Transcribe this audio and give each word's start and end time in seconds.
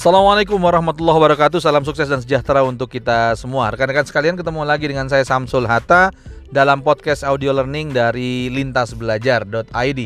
Assalamualaikum 0.00 0.56
warahmatullahi 0.56 1.12
wabarakatuh. 1.12 1.60
Salam 1.60 1.84
sukses 1.84 2.08
dan 2.08 2.24
sejahtera 2.24 2.64
untuk 2.64 2.88
kita 2.88 3.36
semua. 3.36 3.68
Rekan-rekan 3.68 4.08
sekalian 4.08 4.32
ketemu 4.32 4.64
lagi 4.64 4.88
dengan 4.88 5.12
saya 5.12 5.28
Samsul 5.28 5.68
Hatta 5.68 6.08
Dalam 6.48 6.80
podcast 6.80 7.20
audio 7.20 7.52
learning 7.52 7.92
dari 7.92 8.48
lintasbelajar.id 8.48 10.00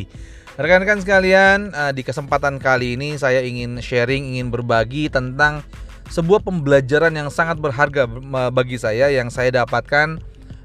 Rekan-rekan 0.59 0.99
sekalian 0.99 1.71
eh, 1.71 1.93
di 1.95 2.03
kesempatan 2.03 2.59
kali 2.59 2.99
ini 2.99 3.15
saya 3.23 3.47
ingin 3.47 3.79
sharing, 3.79 4.35
ingin 4.35 4.51
berbagi 4.51 5.07
tentang 5.15 5.63
sebuah 6.11 6.43
pembelajaran 6.43 7.15
yang 7.15 7.31
sangat 7.31 7.63
berharga 7.63 8.11
bagi 8.51 8.83
saya 8.83 9.15
Yang 9.15 9.31
saya 9.31 9.63
dapatkan 9.63 10.19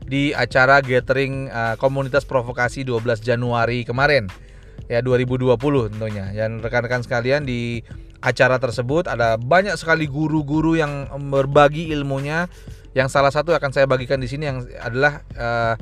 di 0.09 0.33
acara 0.33 0.81
gathering 0.81 1.53
eh, 1.53 1.77
komunitas 1.77 2.25
provokasi 2.25 2.81
12 2.81 3.21
Januari 3.21 3.85
kemarin. 3.85 4.25
Ya 4.89 5.05
2020 5.05 5.53
tentunya. 5.93 6.33
Dan 6.33 6.65
rekan-rekan 6.65 7.05
sekalian 7.05 7.45
di 7.45 7.85
acara 8.19 8.59
tersebut 8.59 9.07
ada 9.07 9.39
banyak 9.39 9.79
sekali 9.79 10.03
guru-guru 10.03 10.75
yang 10.75 11.07
berbagi 11.31 11.91
ilmunya 11.95 12.51
yang 12.97 13.07
salah 13.07 13.31
satu 13.31 13.55
akan 13.55 13.71
saya 13.71 13.85
bagikan 13.85 14.19
di 14.19 14.27
sini 14.27 14.49
yang 14.49 14.65
adalah 14.81 15.23
uh, 15.37 15.75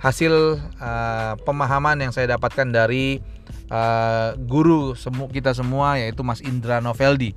hasil 0.00 0.58
uh, 0.80 1.32
pemahaman 1.44 2.00
yang 2.00 2.12
saya 2.12 2.36
dapatkan 2.36 2.72
dari 2.72 3.20
uh, 3.68 4.36
guru 4.36 4.96
semu 4.96 5.28
kita 5.28 5.52
semua 5.52 6.00
yaitu 6.00 6.24
Mas 6.24 6.40
Indra 6.40 6.80
Noveldi. 6.80 7.36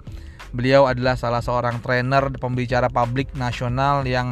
Beliau 0.55 0.87
adalah 0.87 1.19
salah 1.19 1.43
seorang 1.43 1.83
trainer 1.83 2.31
pembicara 2.39 2.87
publik 2.87 3.35
nasional 3.35 4.07
yang 4.07 4.31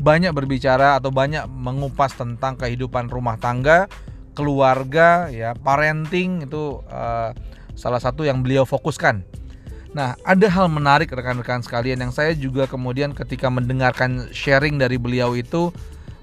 banyak 0.00 0.32
berbicara 0.32 0.96
atau 0.96 1.12
banyak 1.12 1.44
mengupas 1.52 2.16
tentang 2.16 2.56
kehidupan 2.56 3.12
rumah 3.12 3.36
tangga, 3.36 3.84
keluarga, 4.32 5.28
ya 5.28 5.52
parenting 5.52 6.48
itu 6.48 6.80
uh, 6.88 7.36
salah 7.76 8.00
satu 8.00 8.24
yang 8.24 8.40
beliau 8.40 8.64
fokuskan 8.64 9.39
Nah, 9.90 10.14
ada 10.22 10.46
hal 10.46 10.70
menarik 10.70 11.10
rekan-rekan 11.10 11.66
sekalian 11.66 11.98
yang 11.98 12.12
saya 12.14 12.30
juga 12.36 12.70
kemudian 12.70 13.10
ketika 13.10 13.50
mendengarkan 13.50 14.30
sharing 14.30 14.78
dari 14.78 14.96
beliau 14.96 15.34
itu 15.34 15.74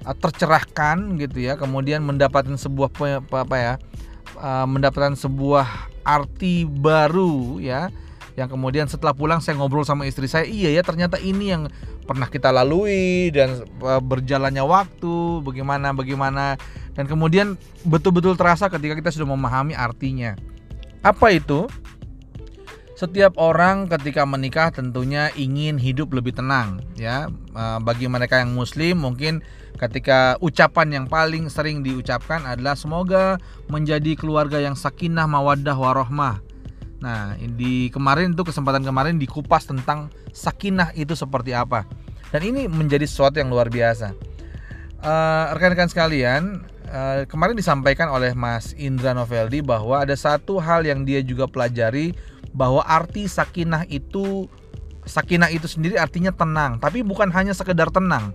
uh, 0.08 0.16
tercerahkan 0.16 1.20
gitu 1.20 1.44
ya, 1.44 1.60
kemudian 1.60 2.00
mendapatkan 2.04 2.56
sebuah 2.56 2.92
apa, 3.28 3.58
ya? 3.60 3.74
Uh, 4.38 4.64
mendapatkan 4.70 5.18
sebuah 5.18 5.90
arti 6.08 6.64
baru 6.64 7.58
ya 7.60 7.90
yang 8.38 8.54
kemudian 8.54 8.86
setelah 8.86 9.18
pulang 9.18 9.42
saya 9.42 9.58
ngobrol 9.58 9.82
sama 9.82 10.06
istri 10.06 10.30
saya 10.30 10.46
iya 10.46 10.70
ya 10.70 10.86
ternyata 10.86 11.18
ini 11.18 11.50
yang 11.50 11.66
pernah 12.08 12.32
kita 12.32 12.56
lalui 12.56 13.34
dan 13.36 13.68
uh, 13.84 14.00
berjalannya 14.00 14.64
waktu 14.64 15.44
bagaimana 15.44 15.92
bagaimana. 15.92 16.56
Dan 16.96 17.06
kemudian 17.06 17.60
betul-betul 17.86 18.34
terasa 18.34 18.72
ketika 18.74 18.98
kita 18.98 19.14
sudah 19.14 19.30
memahami 19.30 19.78
artinya. 19.78 20.34
Apa 21.06 21.30
itu 21.30 21.70
setiap 22.98 23.38
orang 23.38 23.86
ketika 23.86 24.26
menikah 24.26 24.74
tentunya 24.74 25.30
ingin 25.38 25.78
hidup 25.78 26.10
lebih 26.18 26.34
tenang 26.34 26.82
ya. 26.98 27.30
Eh, 27.30 27.80
bagi 27.86 28.10
mereka 28.10 28.42
yang 28.42 28.58
muslim 28.58 29.06
mungkin 29.06 29.46
ketika 29.78 30.42
ucapan 30.42 30.90
yang 30.90 31.06
paling 31.06 31.46
sering 31.54 31.86
diucapkan 31.86 32.42
adalah 32.50 32.74
semoga 32.74 33.38
menjadi 33.70 34.18
keluarga 34.18 34.58
yang 34.58 34.74
sakinah 34.74 35.30
mawaddah 35.30 35.78
warohmah. 35.78 36.42
Nah 36.98 37.38
di 37.38 37.94
kemarin 37.94 38.34
itu 38.34 38.42
kesempatan 38.42 38.82
kemarin 38.82 39.22
dikupas 39.22 39.70
tentang 39.70 40.10
sakinah 40.34 40.98
itu 40.98 41.14
seperti 41.14 41.54
apa. 41.54 41.86
Dan 42.34 42.42
ini 42.50 42.66
menjadi 42.66 43.06
sesuatu 43.06 43.38
yang 43.38 43.54
luar 43.54 43.70
biasa. 43.70 44.18
Uh, 44.98 45.54
rekan-rekan 45.54 45.94
sekalian 45.94 46.66
uh, 46.90 47.30
kemarin 47.30 47.54
disampaikan 47.54 48.10
oleh 48.10 48.34
Mas 48.34 48.74
Indra 48.74 49.14
Noveldi 49.14 49.62
bahwa 49.62 50.02
ada 50.02 50.18
satu 50.18 50.58
hal 50.58 50.90
yang 50.90 51.06
dia 51.06 51.22
juga 51.22 51.46
pelajari 51.46 52.18
bahwa 52.58 52.82
arti 52.82 53.30
sakinah 53.30 53.86
itu 53.86 54.50
sakinah 55.06 55.54
itu 55.54 55.70
sendiri 55.70 56.02
artinya 56.02 56.34
tenang, 56.34 56.82
tapi 56.82 57.06
bukan 57.06 57.30
hanya 57.30 57.54
sekedar 57.54 57.94
tenang. 57.94 58.34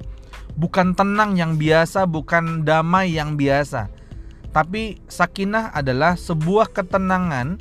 Bukan 0.54 0.94
tenang 0.94 1.34
yang 1.34 1.58
biasa, 1.58 2.06
bukan 2.06 2.62
damai 2.62 3.18
yang 3.18 3.34
biasa. 3.34 3.90
Tapi 4.54 5.02
sakinah 5.10 5.74
adalah 5.74 6.14
sebuah 6.14 6.70
ketenangan 6.70 7.58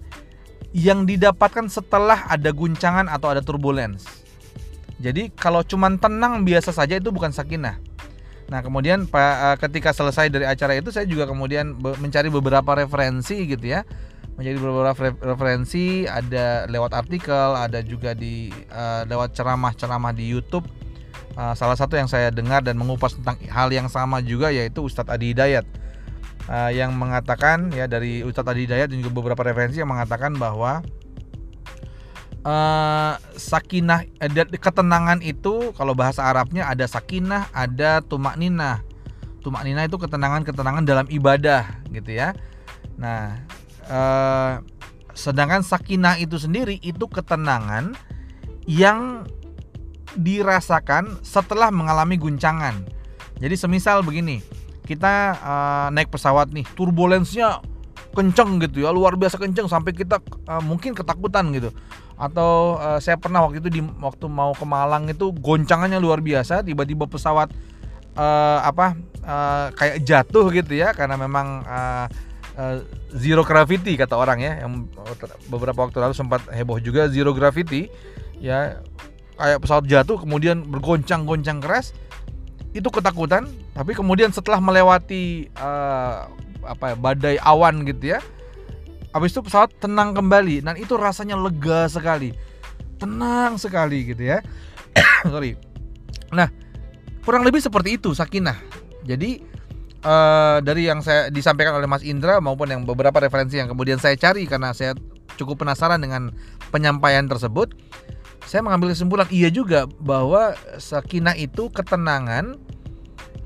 yang 0.76 1.08
didapatkan 1.08 1.68
setelah 1.72 2.28
ada 2.30 2.52
guncangan 2.54 3.10
atau 3.10 3.32
ada 3.32 3.42
turbulence. 3.42 4.06
Jadi 5.02 5.34
kalau 5.34 5.66
cuma 5.66 5.90
tenang 5.98 6.46
biasa 6.46 6.70
saja 6.76 7.00
itu 7.00 7.10
bukan 7.10 7.34
sakinah. 7.34 7.82
Nah 8.52 8.60
kemudian 8.60 9.08
eh, 9.08 9.56
ketika 9.58 9.96
selesai 9.96 10.28
dari 10.28 10.44
acara 10.44 10.76
itu 10.76 10.92
saya 10.92 11.08
juga 11.08 11.26
kemudian 11.26 11.80
mencari 11.80 12.28
beberapa 12.28 12.76
referensi 12.76 13.48
gitu 13.48 13.72
ya 13.72 13.88
menjadi 14.40 14.58
beberapa 14.58 14.94
referensi 15.22 16.08
ada 16.08 16.66
lewat 16.72 16.92
artikel 16.96 17.56
ada 17.56 17.84
juga 17.84 18.16
di 18.16 18.50
uh, 18.72 19.04
lewat 19.06 19.36
ceramah-ceramah 19.36 20.16
di 20.16 20.28
YouTube. 20.32 20.66
Uh, 21.36 21.56
salah 21.56 21.80
satu 21.80 21.96
yang 21.96 22.12
saya 22.12 22.28
dengar 22.28 22.60
dan 22.60 22.76
mengupas 22.76 23.16
tentang 23.16 23.40
hal 23.48 23.72
yang 23.72 23.88
sama 23.88 24.20
juga 24.20 24.52
yaitu 24.52 24.84
Ustadz 24.84 25.12
Adi 25.12 25.32
Hidayat. 25.36 25.64
Uh, 26.50 26.74
yang 26.74 26.92
mengatakan 26.98 27.70
ya 27.72 27.86
dari 27.86 28.26
Ustadz 28.26 28.52
Adi 28.52 28.68
Hidayat 28.68 28.92
dan 28.92 28.98
juga 29.00 29.14
beberapa 29.14 29.46
referensi 29.46 29.80
yang 29.80 29.92
mengatakan 29.92 30.36
bahwa 30.36 30.84
uh, 32.46 33.14
sakinah 33.38 34.06
ada 34.18 34.44
ketenangan 34.50 35.22
itu 35.22 35.72
kalau 35.78 35.94
bahasa 35.94 36.26
Arabnya 36.26 36.68
ada 36.68 36.86
sakinah 36.90 37.50
ada 37.54 38.02
tumak 38.02 38.36
ninah 38.36 38.82
tumak 39.42 39.66
ninah 39.66 39.90
itu 39.90 39.98
ketenangan 39.98 40.46
ketenangan 40.46 40.86
dalam 40.86 41.10
ibadah 41.10 41.82
gitu 41.90 42.14
ya. 42.14 42.38
Nah 43.02 43.42
Eh, 43.92 44.54
sedangkan 45.12 45.60
sakinah 45.60 46.16
itu 46.24 46.40
sendiri 46.40 46.80
itu 46.80 47.04
ketenangan 47.12 47.92
yang 48.64 49.28
dirasakan 50.16 51.20
setelah 51.20 51.68
mengalami 51.68 52.16
guncangan. 52.16 52.88
Jadi 53.44 53.56
semisal 53.60 54.06
begini, 54.06 54.40
kita 54.88 55.36
uh, 55.40 55.88
naik 55.92 56.14
pesawat 56.14 56.54
nih, 56.56 56.64
turbulensnya 56.78 57.60
kenceng 58.16 58.62
gitu 58.64 58.86
ya, 58.86 58.94
luar 58.94 59.18
biasa 59.20 59.36
kenceng 59.36 59.68
sampai 59.68 59.92
kita 59.92 60.24
uh, 60.48 60.64
mungkin 60.64 60.96
ketakutan 60.96 61.52
gitu. 61.52 61.76
Atau 62.16 62.80
uh, 62.80 63.02
saya 63.04 63.20
pernah 63.20 63.44
waktu 63.44 63.60
itu 63.60 63.82
di 63.82 63.82
waktu 63.82 64.30
mau 64.32 64.56
ke 64.56 64.64
Malang 64.64 65.10
itu 65.12 65.36
goncangannya 65.36 66.00
luar 66.00 66.24
biasa, 66.24 66.64
tiba-tiba 66.64 67.10
pesawat 67.10 67.52
uh, 68.16 68.60
apa 68.64 68.96
uh, 69.26 69.68
kayak 69.76 70.06
jatuh 70.08 70.48
gitu 70.54 70.80
ya 70.80 70.96
karena 70.96 71.18
memang 71.20 71.66
uh, 71.66 72.08
uh, 72.58 72.84
zero 73.14 73.46
gravity 73.46 73.96
kata 74.00 74.16
orang 74.16 74.42
ya 74.42 74.66
yang 74.66 74.88
beberapa 75.48 75.88
waktu 75.88 75.98
lalu 76.02 76.16
sempat 76.16 76.44
heboh 76.52 76.80
juga 76.82 77.08
zero 77.12 77.32
gravity 77.36 77.92
ya 78.42 78.82
kayak 79.38 79.60
pesawat 79.62 79.86
jatuh 79.88 80.18
kemudian 80.22 80.66
bergoncang-goncang 80.66 81.62
keras 81.62 81.96
itu 82.72 82.88
ketakutan 82.88 83.50
tapi 83.76 83.92
kemudian 83.92 84.32
setelah 84.32 84.64
melewati 84.64 85.52
uh, 85.60 86.28
apa 86.62 86.94
ya, 86.94 86.96
badai 86.96 87.36
awan 87.42 87.84
gitu 87.84 88.16
ya 88.16 88.20
habis 89.12 89.36
itu 89.36 89.44
pesawat 89.44 89.76
tenang 89.82 90.16
kembali 90.16 90.64
dan 90.64 90.80
itu 90.80 90.96
rasanya 90.96 91.36
lega 91.36 91.90
sekali 91.92 92.32
tenang 92.96 93.60
sekali 93.60 94.14
gitu 94.14 94.24
ya 94.24 94.40
sorry. 95.34 95.56
Nah 96.32 96.50
kurang 97.22 97.46
lebih 97.46 97.62
seperti 97.62 98.00
itu 98.02 98.12
sakinah. 98.12 98.58
Jadi 99.06 99.42
uh, 100.06 100.58
dari 100.62 100.90
yang 100.90 101.02
saya 101.02 101.30
disampaikan 101.34 101.78
oleh 101.78 101.90
Mas 101.90 102.06
Indra 102.06 102.38
maupun 102.42 102.70
yang 102.70 102.82
beberapa 102.86 103.18
referensi 103.22 103.58
yang 103.58 103.70
kemudian 103.72 103.98
saya 103.98 104.18
cari 104.18 104.46
karena 104.46 104.74
saya 104.74 104.98
cukup 105.40 105.66
penasaran 105.66 106.02
dengan 106.02 106.34
penyampaian 106.70 107.26
tersebut, 107.26 107.74
saya 108.46 108.66
mengambil 108.66 108.94
kesimpulan 108.94 109.30
iya 109.32 109.48
juga 109.48 109.86
bahwa 110.02 110.58
sakinah 110.78 111.38
itu 111.38 111.70
ketenangan 111.72 112.58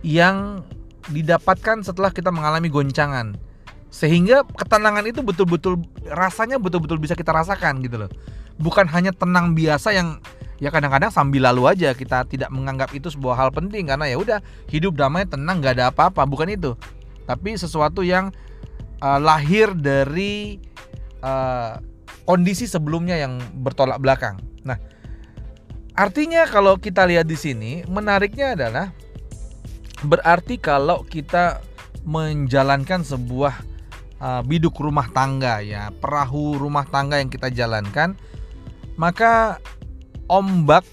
yang 0.02 0.66
didapatkan 1.10 1.86
setelah 1.86 2.10
kita 2.10 2.34
mengalami 2.34 2.70
goncangan. 2.72 3.38
Sehingga 3.94 4.44
ketenangan 4.44 5.08
itu 5.08 5.24
betul-betul 5.24 5.80
rasanya 6.12 6.60
betul-betul 6.60 7.00
bisa 7.00 7.16
kita 7.16 7.32
rasakan 7.32 7.80
gitu 7.80 8.06
loh. 8.06 8.12
Bukan 8.56 8.88
hanya 8.92 9.12
tenang 9.12 9.52
biasa 9.54 9.92
yang 9.92 10.20
ya 10.56 10.72
kadang-kadang 10.72 11.12
sambil 11.12 11.52
lalu 11.52 11.68
aja 11.68 11.92
kita 11.92 12.24
tidak 12.24 12.48
menganggap 12.48 12.96
itu 12.96 13.12
sebuah 13.12 13.36
hal 13.36 13.50
penting. 13.52 13.88
Karena 13.88 14.08
ya 14.08 14.18
udah 14.20 14.40
hidup 14.72 14.96
damai 14.96 15.28
tenang 15.28 15.60
nggak 15.60 15.80
ada 15.82 15.86
apa-apa. 15.92 16.24
Bukan 16.24 16.48
itu. 16.52 16.74
Tapi 17.26 17.58
sesuatu 17.58 18.06
yang 18.06 18.32
uh, 19.02 19.20
lahir 19.20 19.74
dari 19.76 20.62
uh, 21.26 21.82
kondisi 22.26 22.66
sebelumnya 22.66 23.20
yang 23.20 23.38
bertolak 23.62 24.02
belakang. 24.02 24.40
Nah 24.66 24.78
artinya 25.96 26.44
kalau 26.50 26.76
kita 26.76 27.08
lihat 27.08 27.24
di 27.24 27.40
sini 27.40 27.72
menariknya 27.88 28.56
adalah 28.58 28.92
berarti 30.04 30.60
kalau 30.60 31.08
kita 31.08 31.64
menjalankan 32.04 33.02
sebuah 33.02 33.54
uh, 34.20 34.42
biduk 34.44 34.76
rumah 34.78 35.08
tangga 35.10 35.64
ya 35.64 35.90
perahu 35.96 36.60
rumah 36.60 36.84
tangga 36.86 37.18
yang 37.18 37.32
kita 37.32 37.48
jalankan 37.50 38.14
maka 38.96 39.60
ombak 40.32 40.84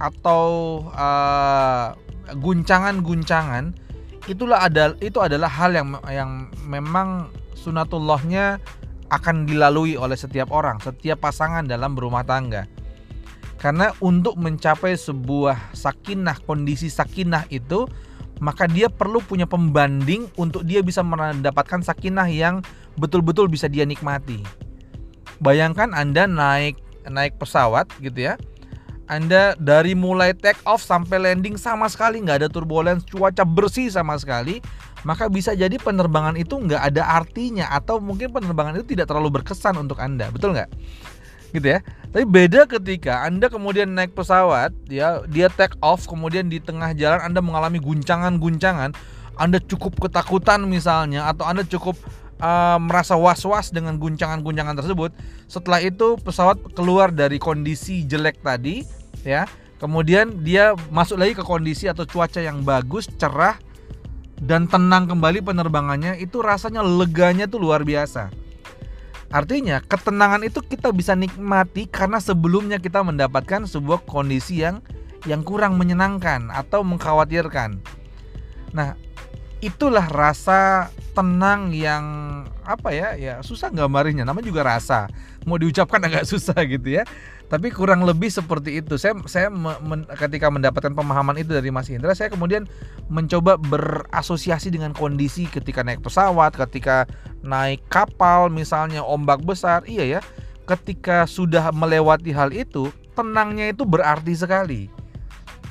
atau 0.00 0.80
uh, 0.90 1.94
guncangan-guncangan 2.34 3.76
itulah 4.26 4.64
ada 4.64 4.96
itu 5.04 5.20
adalah 5.20 5.46
hal 5.52 5.76
yang 5.76 5.88
yang 6.08 6.30
memang 6.64 7.28
sunatullahnya 7.54 8.58
akan 9.12 9.46
dilalui 9.46 9.94
oleh 9.94 10.16
setiap 10.16 10.50
orang, 10.50 10.80
setiap 10.80 11.22
pasangan 11.22 11.62
dalam 11.68 11.94
berumah 11.94 12.24
tangga. 12.24 12.66
Karena 13.60 13.96
untuk 14.04 14.36
mencapai 14.36 14.92
sebuah 14.92 15.72
sakinah, 15.72 16.36
kondisi 16.44 16.92
sakinah 16.92 17.48
itu 17.48 17.88
maka 18.42 18.66
dia 18.68 18.90
perlu 18.90 19.22
punya 19.22 19.46
pembanding 19.46 20.28
untuk 20.36 20.66
dia 20.66 20.82
bisa 20.82 21.00
mendapatkan 21.00 21.80
sakinah 21.80 22.28
yang 22.28 22.60
betul-betul 22.98 23.48
bisa 23.48 23.70
dia 23.70 23.86
nikmati. 23.86 24.42
Bayangkan 25.40 25.96
Anda 25.96 26.28
naik 26.28 26.83
naik 27.08 27.36
pesawat 27.36 27.88
gitu 28.00 28.32
ya. 28.32 28.34
Anda 29.04 29.52
dari 29.60 29.92
mulai 29.92 30.32
take 30.32 30.60
off 30.64 30.80
sampai 30.80 31.20
landing 31.20 31.60
sama 31.60 31.84
sekali 31.92 32.24
nggak 32.24 32.44
ada 32.44 32.48
turbulence, 32.48 33.04
cuaca 33.04 33.44
bersih 33.44 33.92
sama 33.92 34.16
sekali, 34.16 34.64
maka 35.04 35.28
bisa 35.28 35.52
jadi 35.52 35.76
penerbangan 35.76 36.40
itu 36.40 36.56
nggak 36.56 36.80
ada 36.80 37.04
artinya 37.04 37.68
atau 37.68 38.00
mungkin 38.00 38.32
penerbangan 38.32 38.80
itu 38.80 38.96
tidak 38.96 39.12
terlalu 39.12 39.40
berkesan 39.40 39.76
untuk 39.76 40.00
Anda, 40.00 40.32
betul 40.32 40.56
nggak? 40.56 40.72
Gitu 41.52 41.66
ya. 41.68 41.84
Tapi 42.10 42.24
beda 42.24 42.64
ketika 42.64 43.28
Anda 43.28 43.52
kemudian 43.52 43.92
naik 43.92 44.16
pesawat, 44.16 44.72
ya 44.88 45.20
dia 45.28 45.52
take 45.52 45.76
off, 45.84 46.08
kemudian 46.08 46.48
di 46.48 46.56
tengah 46.56 46.96
jalan 46.96 47.20
Anda 47.20 47.44
mengalami 47.44 47.84
guncangan-guncangan, 47.84 48.96
Anda 49.36 49.58
cukup 49.60 50.00
ketakutan 50.00 50.64
misalnya, 50.64 51.28
atau 51.28 51.44
Anda 51.44 51.60
cukup 51.68 52.00
uh, 52.44 52.76
merasa 52.76 53.16
was-was 53.16 53.72
dengan 53.72 53.96
guncangan-guncangan 53.96 54.76
tersebut. 54.76 55.16
Setelah 55.48 55.80
itu 55.80 56.20
pesawat 56.20 56.60
keluar 56.76 57.08
dari 57.08 57.40
kondisi 57.40 58.04
jelek 58.04 58.44
tadi, 58.44 58.84
ya. 59.24 59.48
Kemudian 59.80 60.44
dia 60.44 60.76
masuk 60.92 61.20
lagi 61.20 61.32
ke 61.36 61.44
kondisi 61.44 61.88
atau 61.88 62.04
cuaca 62.04 62.40
yang 62.40 62.62
bagus, 62.62 63.08
cerah 63.16 63.56
dan 64.40 64.68
tenang 64.68 65.08
kembali 65.08 65.40
penerbangannya, 65.40 66.20
itu 66.20 66.44
rasanya 66.44 66.84
leganya 66.84 67.48
tuh 67.48 67.60
luar 67.60 67.84
biasa. 67.84 68.28
Artinya, 69.34 69.82
ketenangan 69.82 70.46
itu 70.46 70.62
kita 70.62 70.94
bisa 70.94 71.18
nikmati 71.18 71.90
karena 71.90 72.22
sebelumnya 72.22 72.78
kita 72.78 73.02
mendapatkan 73.02 73.66
sebuah 73.66 74.06
kondisi 74.06 74.62
yang 74.62 74.78
yang 75.26 75.42
kurang 75.42 75.74
menyenangkan 75.74 76.52
atau 76.54 76.86
mengkhawatirkan. 76.86 77.82
Nah, 78.70 78.94
itulah 79.64 80.04
rasa 80.12 80.92
tenang 81.16 81.72
yang 81.72 82.04
apa 82.68 82.92
ya 82.92 83.16
ya 83.16 83.34
susah 83.40 83.72
gambarnya 83.72 84.28
namanya 84.28 84.44
juga 84.44 84.60
rasa. 84.60 85.08
Mau 85.48 85.56
diucapkan 85.56 86.04
agak 86.06 86.28
susah 86.28 86.56
gitu 86.68 87.00
ya. 87.00 87.08
Tapi 87.48 87.72
kurang 87.72 88.04
lebih 88.04 88.28
seperti 88.28 88.84
itu. 88.84 89.00
Saya 89.00 89.16
saya 89.24 89.48
men, 89.48 90.04
ketika 90.20 90.52
mendapatkan 90.52 90.92
pemahaman 90.92 91.40
itu 91.40 91.56
dari 91.56 91.72
Mas 91.72 91.88
Indra 91.88 92.12
saya 92.12 92.28
kemudian 92.28 92.68
mencoba 93.08 93.56
berasosiasi 93.56 94.68
dengan 94.68 94.92
kondisi 94.92 95.48
ketika 95.48 95.80
naik 95.80 96.04
pesawat 96.04 96.52
ketika 96.68 97.08
naik 97.40 97.80
kapal 97.88 98.52
misalnya 98.52 99.00
ombak 99.00 99.40
besar. 99.48 99.80
Iya 99.88 100.18
ya 100.18 100.20
ketika 100.68 101.24
sudah 101.24 101.72
melewati 101.72 102.32
hal 102.32 102.52
itu 102.52 102.92
tenangnya 103.16 103.72
itu 103.72 103.88
berarti 103.88 104.36
sekali. 104.36 104.92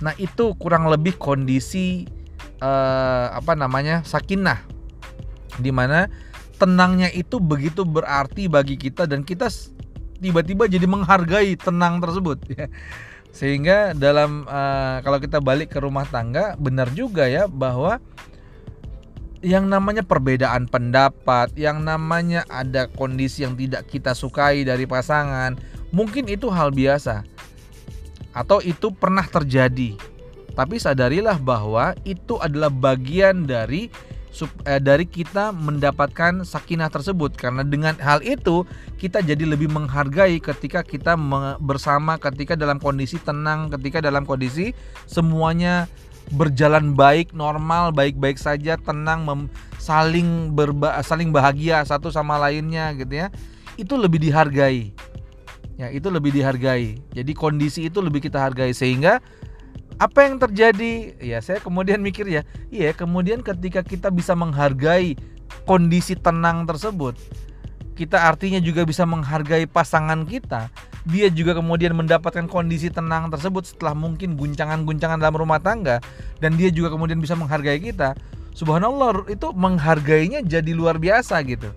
Nah 0.01 0.17
itu 0.17 0.57
kurang 0.57 0.89
lebih 0.89 1.17
kondisi 1.21 2.09
eh, 2.63 3.27
apa 3.35 3.53
namanya 3.59 4.07
sakinah 4.07 4.63
di 5.59 5.69
mana 5.69 6.07
tenangnya 6.57 7.11
itu 7.11 7.43
begitu 7.43 7.83
berarti 7.83 8.47
bagi 8.47 8.79
kita 8.79 9.03
dan 9.03 9.27
kita 9.27 9.51
tiba-tiba 10.23 10.71
jadi 10.71 10.87
menghargai 10.87 11.59
tenang 11.59 11.99
tersebut 11.99 12.39
ya. 12.55 12.71
Sehingga 13.33 13.97
dalam 13.97 14.45
uh, 14.45 15.01
kalau 15.01 15.17
kita 15.17 15.41
balik 15.41 15.73
ke 15.73 15.81
rumah 15.81 16.05
tangga 16.05 16.53
benar 16.55 16.87
juga 16.93 17.25
ya 17.25 17.49
bahwa 17.49 17.97
yang 19.43 19.67
namanya 19.67 20.05
perbedaan 20.05 20.71
pendapat, 20.71 21.51
yang 21.59 21.83
namanya 21.83 22.47
ada 22.47 22.87
kondisi 22.87 23.43
yang 23.43 23.59
tidak 23.59 23.83
kita 23.91 24.15
sukai 24.15 24.63
dari 24.63 24.87
pasangan, 24.87 25.59
mungkin 25.91 26.31
itu 26.31 26.47
hal 26.47 26.71
biasa. 26.71 27.27
Atau 28.31 28.63
itu 28.63 28.95
pernah 28.95 29.27
terjadi. 29.27 29.99
Tapi 30.53 30.77
sadarilah 30.77 31.41
bahwa 31.41 31.97
itu 32.05 32.37
adalah 32.37 32.69
bagian 32.69 33.49
dari 33.49 33.89
eh, 34.69 34.81
dari 34.81 35.05
kita 35.09 35.49
mendapatkan 35.49 36.45
sakinah 36.45 36.93
tersebut. 36.93 37.33
Karena 37.33 37.65
dengan 37.65 37.97
hal 37.97 38.21
itu 38.21 38.61
kita 39.01 39.25
jadi 39.25 39.49
lebih 39.49 39.73
menghargai 39.73 40.37
ketika 40.37 40.85
kita 40.85 41.17
bersama 41.57 42.21
ketika 42.21 42.53
dalam 42.53 42.77
kondisi 42.77 43.17
tenang 43.21 43.73
ketika 43.73 43.97
dalam 44.01 44.29
kondisi 44.29 44.77
semuanya 45.09 45.89
berjalan 46.31 46.95
baik 46.95 47.35
normal 47.35 47.91
baik-baik 47.91 48.39
saja 48.39 48.79
tenang 48.79 49.27
mem, 49.27 49.51
saling 49.81 50.55
berba, 50.55 51.01
saling 51.03 51.35
bahagia 51.35 51.83
satu 51.83 52.13
sama 52.13 52.37
lainnya 52.37 52.93
gitu 52.93 53.25
ya. 53.25 53.27
Itu 53.73 53.97
lebih 53.97 54.21
dihargai. 54.21 54.93
Ya 55.81 55.89
itu 55.89 56.13
lebih 56.13 56.29
dihargai. 56.29 57.01
Jadi 57.17 57.33
kondisi 57.33 57.89
itu 57.89 57.97
lebih 57.97 58.21
kita 58.21 58.37
hargai. 58.37 58.77
Sehingga 58.77 59.17
apa 59.99 60.25
yang 60.25 60.41
terjadi? 60.41 61.17
Ya, 61.21 61.39
saya 61.43 61.61
kemudian 61.61 62.01
mikir 62.01 62.25
ya, 62.25 62.41
iya, 62.73 62.93
kemudian 62.93 63.41
ketika 63.45 63.81
kita 63.85 64.09
bisa 64.09 64.33
menghargai 64.33 65.17
kondisi 65.65 66.17
tenang 66.17 66.65
tersebut, 66.65 67.17
kita 67.93 68.25
artinya 68.25 68.57
juga 68.57 68.83
bisa 68.83 69.05
menghargai 69.05 69.69
pasangan 69.69 70.25
kita. 70.25 70.69
Dia 71.03 71.27
juga 71.27 71.59
kemudian 71.59 71.91
mendapatkan 71.93 72.47
kondisi 72.47 72.87
tenang 72.87 73.27
tersebut 73.27 73.75
setelah 73.75 73.91
mungkin 73.91 74.39
guncangan-guncangan 74.39 75.19
dalam 75.19 75.35
rumah 75.35 75.59
tangga 75.59 75.99
dan 76.39 76.55
dia 76.55 76.71
juga 76.71 76.95
kemudian 76.95 77.19
bisa 77.19 77.35
menghargai 77.35 77.77
kita. 77.83 78.15
Subhanallah, 78.55 79.27
itu 79.27 79.51
menghargainya 79.51 80.45
jadi 80.45 80.71
luar 80.71 81.01
biasa 81.01 81.41
gitu. 81.43 81.73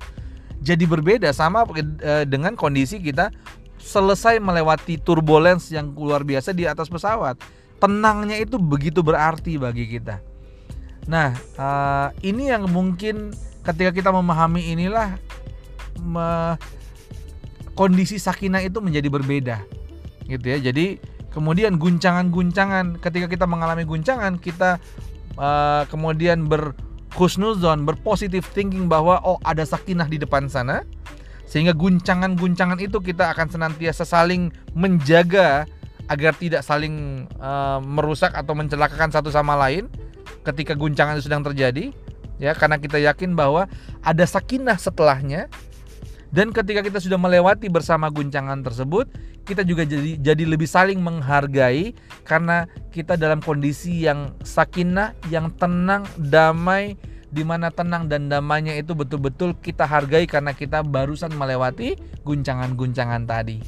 Jadi 0.62 0.84
berbeda 0.86 1.32
sama 1.34 1.66
eh, 1.74 2.24
dengan 2.28 2.54
kondisi 2.54 3.02
kita 3.02 3.32
selesai 3.80 4.42
melewati 4.42 4.98
turbulence 4.98 5.70
yang 5.70 5.94
luar 5.94 6.26
biasa 6.26 6.50
di 6.50 6.66
atas 6.66 6.90
pesawat 6.90 7.38
tenangnya 7.76 8.40
itu 8.40 8.56
begitu 8.56 9.04
berarti 9.04 9.60
bagi 9.60 9.84
kita. 9.86 10.20
Nah, 11.06 11.36
uh, 11.54 12.08
ini 12.24 12.50
yang 12.50 12.66
mungkin 12.66 13.30
ketika 13.62 13.94
kita 13.94 14.10
memahami 14.10 14.74
inilah 14.74 15.18
kondisi 17.78 18.18
sakinah 18.18 18.62
itu 18.62 18.78
menjadi 18.82 19.08
berbeda, 19.10 19.56
gitu 20.26 20.46
ya. 20.46 20.58
Jadi 20.58 20.98
kemudian 21.30 21.78
guncangan-guncangan 21.78 22.98
ketika 22.98 23.26
kita 23.28 23.46
mengalami 23.46 23.84
guncangan 23.84 24.40
kita 24.40 24.82
uh, 25.38 25.82
kemudian 25.86 26.48
berhusnuzon, 26.48 27.86
berpositif 27.86 28.48
thinking 28.50 28.90
bahwa 28.90 29.22
oh 29.22 29.38
ada 29.46 29.62
sakinah 29.62 30.10
di 30.10 30.18
depan 30.18 30.50
sana, 30.50 30.82
sehingga 31.46 31.70
guncangan-guncangan 31.76 32.82
itu 32.82 32.98
kita 32.98 33.30
akan 33.30 33.46
senantiasa 33.46 34.02
saling 34.02 34.50
menjaga 34.74 35.70
agar 36.06 36.32
tidak 36.38 36.62
saling 36.62 37.26
uh, 37.42 37.82
merusak 37.82 38.32
atau 38.34 38.54
mencelakakan 38.54 39.10
satu 39.10 39.30
sama 39.30 39.58
lain 39.58 39.90
ketika 40.46 40.78
guncangan 40.78 41.18
itu 41.18 41.26
sedang 41.26 41.42
terjadi 41.42 41.90
ya 42.38 42.54
karena 42.54 42.78
kita 42.78 43.00
yakin 43.00 43.34
bahwa 43.34 43.66
ada 44.04 44.24
sakinah 44.24 44.78
setelahnya 44.78 45.50
dan 46.30 46.50
ketika 46.50 46.82
kita 46.82 46.98
sudah 47.00 47.18
melewati 47.18 47.66
bersama 47.66 48.10
guncangan 48.12 48.62
tersebut 48.62 49.08
kita 49.46 49.62
juga 49.62 49.86
jadi 49.86 50.18
jadi 50.18 50.44
lebih 50.46 50.66
saling 50.66 50.98
menghargai 50.98 51.94
karena 52.26 52.66
kita 52.90 53.14
dalam 53.14 53.38
kondisi 53.38 54.06
yang 54.06 54.34
sakinah 54.42 55.14
yang 55.30 55.54
tenang 55.54 56.02
damai 56.18 56.98
di 57.30 57.42
mana 57.42 57.68
tenang 57.74 58.06
dan 58.06 58.30
damainya 58.30 58.74
itu 58.78 58.94
betul-betul 58.94 59.54
kita 59.58 59.84
hargai 59.86 60.24
karena 60.30 60.54
kita 60.54 60.80
barusan 60.80 61.34
melewati 61.34 61.98
guncangan-guncangan 62.22 63.26
tadi. 63.26 63.60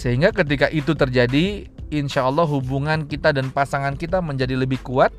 Sehingga 0.00 0.32
ketika 0.32 0.72
itu 0.72 0.96
terjadi, 0.96 1.68
insya 1.92 2.24
Allah 2.24 2.48
hubungan 2.48 3.04
kita 3.04 3.36
dan 3.36 3.52
pasangan 3.52 4.00
kita 4.00 4.24
menjadi 4.24 4.56
lebih 4.56 4.80
kuat, 4.80 5.12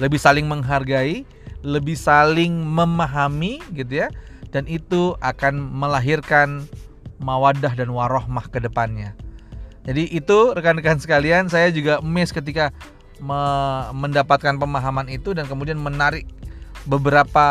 lebih 0.00 0.16
saling 0.16 0.48
menghargai, 0.48 1.28
lebih 1.60 1.92
saling 1.92 2.64
memahami 2.64 3.60
gitu 3.76 4.00
ya. 4.00 4.08
Dan 4.48 4.64
itu 4.64 5.12
akan 5.20 5.60
melahirkan 5.60 6.64
mawadah 7.20 7.76
dan 7.76 7.92
warohmah 7.92 8.48
ke 8.48 8.64
depannya. 8.64 9.12
Jadi 9.84 10.08
itu 10.08 10.56
rekan-rekan 10.56 10.96
sekalian, 10.96 11.52
saya 11.52 11.68
juga 11.68 12.00
miss 12.00 12.32
ketika 12.32 12.72
me 13.20 13.36
mendapatkan 13.92 14.56
pemahaman 14.56 15.12
itu 15.12 15.36
dan 15.36 15.44
kemudian 15.44 15.76
menarik 15.76 16.24
beberapa 16.88 17.46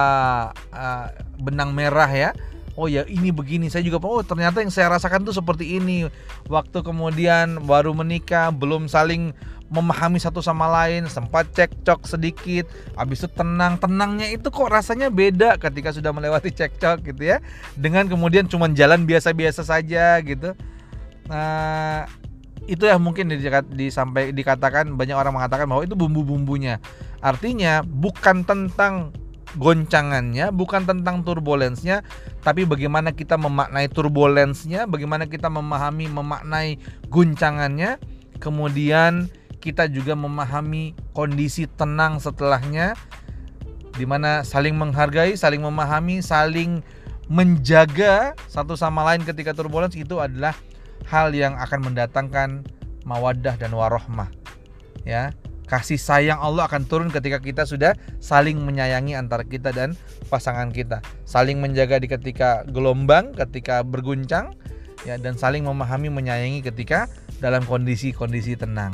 uh, 0.73 1.07
benang 1.37 1.77
merah 1.77 2.09
ya 2.09 2.33
oh 2.79 2.87
ya 2.87 3.03
ini 3.11 3.35
begini. 3.35 3.67
Saya 3.67 3.83
juga 3.83 3.99
oh 3.99 4.23
ternyata 4.23 4.63
yang 4.63 4.71
saya 4.71 4.87
rasakan 4.95 5.27
tuh 5.27 5.35
seperti 5.35 5.75
ini. 5.75 6.07
Waktu 6.47 6.79
kemudian 6.79 7.67
baru 7.67 7.91
menikah 7.91 8.55
belum 8.55 8.87
saling 8.87 9.35
memahami 9.69 10.17
satu 10.17 10.41
sama 10.41 10.65
lain 10.65 11.05
sempat 11.05 11.45
cekcok 11.53 12.07
sedikit 12.07 12.65
habis 12.95 13.19
itu 13.19 13.29
tenang. 13.35 13.75
Tenangnya 13.77 14.31
itu 14.31 14.47
kok 14.47 14.71
rasanya 14.71 15.11
beda 15.11 15.59
ketika 15.59 15.91
sudah 15.91 16.15
melewati 16.15 16.55
cekcok 16.55 17.03
gitu 17.03 17.35
ya 17.35 17.43
dengan 17.75 18.07
kemudian 18.07 18.47
cuma 18.47 18.71
jalan 18.71 19.03
biasa-biasa 19.03 19.67
saja 19.67 20.17
gitu. 20.23 20.55
Nah 21.27 22.07
itu 22.69 22.85
ya 22.85 23.01
mungkin 23.01 23.33
disampai 23.73 24.29
dikatakan 24.29 24.93
banyak 24.93 25.17
orang 25.17 25.33
mengatakan 25.33 25.65
bahwa 25.65 25.83
itu 25.83 25.97
bumbu-bumbunya. 25.97 26.77
Artinya 27.19 27.83
bukan 27.83 28.47
tentang 28.47 29.13
goncangannya, 29.57 30.53
bukan 30.53 30.85
tentang 30.85 31.25
turbulensnya, 31.25 32.05
tapi 32.45 32.69
bagaimana 32.69 33.15
kita 33.15 33.39
memaknai 33.39 33.89
turbulensnya, 33.89 34.85
bagaimana 34.85 35.25
kita 35.25 35.49
memahami 35.49 36.05
memaknai 36.11 36.77
guncangannya, 37.09 37.97
kemudian 38.37 39.31
kita 39.59 39.89
juga 39.89 40.13
memahami 40.13 40.93
kondisi 41.17 41.65
tenang 41.65 42.21
setelahnya, 42.21 42.93
di 43.97 44.05
mana 44.05 44.45
saling 44.45 44.77
menghargai, 44.77 45.33
saling 45.33 45.65
memahami, 45.65 46.21
saling 46.21 46.85
menjaga 47.29 48.33
satu 48.49 48.73
sama 48.73 49.05
lain 49.05 49.21
ketika 49.21 49.53
turbulens 49.53 49.93
itu 49.93 50.17
adalah 50.17 50.57
hal 51.05 51.33
yang 51.33 51.57
akan 51.57 51.91
mendatangkan 51.91 52.49
mawaddah 53.05 53.57
dan 53.57 53.73
warohmah. 53.73 54.29
Ya, 55.07 55.33
kasih 55.69 56.01
sayang 56.01 56.41
Allah 56.41 56.65
akan 56.65 56.89
turun 56.89 57.13
ketika 57.13 57.37
kita 57.37 57.63
sudah 57.69 57.93
saling 58.17 58.57
menyayangi 58.57 59.13
antara 59.13 59.45
kita 59.45 59.69
dan 59.69 59.93
pasangan 60.33 60.73
kita, 60.73 61.05
saling 61.29 61.61
menjaga 61.61 62.01
di 62.01 62.09
ketika 62.09 62.65
gelombang, 62.65 63.37
ketika 63.37 63.85
berguncang, 63.85 64.57
ya 65.05 65.15
dan 65.21 65.37
saling 65.37 65.63
memahami 65.63 66.09
menyayangi 66.09 66.65
ketika 66.65 67.05
dalam 67.37 67.61
kondisi-kondisi 67.69 68.57
tenang. 68.57 68.91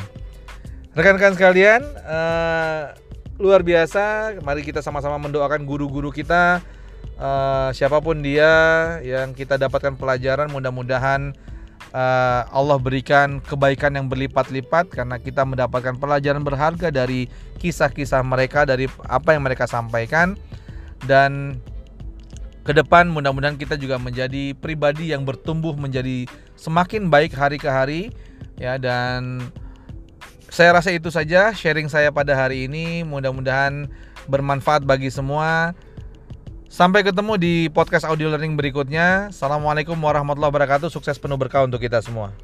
Rekan-rekan 0.95 1.35
sekalian, 1.39 1.81
uh, 2.03 2.91
luar 3.39 3.63
biasa. 3.63 4.35
Mari 4.43 4.63
kita 4.63 4.79
sama-sama 4.79 5.19
mendoakan 5.19 5.67
guru-guru 5.67 6.11
kita, 6.11 6.63
uh, 7.19 7.71
siapa 7.71 7.99
pun 7.99 8.19
dia 8.19 8.51
yang 9.03 9.31
kita 9.31 9.59
dapatkan 9.59 9.95
pelajaran, 9.99 10.51
mudah-mudahan 10.51 11.35
uh, 11.95 12.41
Allah 12.51 12.75
berikan 12.75 13.39
kebaikan 13.39 13.95
yang 13.95 14.11
berlipat-lipat 14.11 14.91
karena 14.91 15.15
kita 15.15 15.47
mendapatkan 15.47 15.95
pelajaran 15.95 16.43
berharga 16.43 16.91
dari 16.91 17.31
kisah-kisah 17.63 18.19
mereka 18.27 18.67
dari 18.67 18.91
apa 19.07 19.31
yang 19.31 19.47
mereka 19.47 19.63
sampaikan. 19.65 20.35
Dan 21.07 21.63
ke 22.67 22.75
depan 22.75 23.07
mudah-mudahan 23.07 23.55
kita 23.55 23.79
juga 23.79 23.95
menjadi 23.95 24.51
pribadi 24.57 25.15
yang 25.15 25.23
bertumbuh 25.23 25.77
menjadi 25.77 26.27
semakin 26.59 27.07
baik 27.07 27.31
hari 27.31 27.55
ke 27.55 27.69
hari 27.71 28.01
ya. 28.59 28.75
Dan 28.75 29.47
saya 30.51 30.75
rasa 30.75 30.91
itu 30.91 31.07
saja 31.07 31.55
sharing 31.55 31.87
saya 31.87 32.11
pada 32.11 32.35
hari 32.35 32.67
ini. 32.67 33.07
Mudah-mudahan 33.07 33.87
bermanfaat 34.27 34.83
bagi 34.83 35.07
semua 35.07 35.71
Sampai 36.75 37.07
ketemu 37.07 37.39
di 37.39 37.71
podcast 37.71 38.03
audio 38.03 38.27
learning 38.27 38.59
berikutnya. 38.59 39.31
Assalamualaikum 39.31 39.95
warahmatullahi 39.95 40.51
wabarakatuh. 40.51 40.91
Sukses 40.91 41.15
penuh 41.15 41.39
berkah 41.39 41.63
untuk 41.63 41.79
kita 41.79 42.03
semua. 42.03 42.35